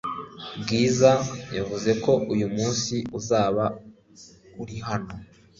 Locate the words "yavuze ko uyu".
1.57-2.47